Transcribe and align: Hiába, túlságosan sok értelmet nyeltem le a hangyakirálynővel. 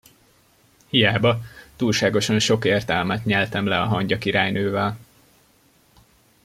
Hiába, 0.87 1.41
túlságosan 1.75 2.39
sok 2.39 2.65
értelmet 2.65 3.25
nyeltem 3.25 3.65
le 3.65 3.81
a 3.81 3.85
hangyakirálynővel. 3.85 4.97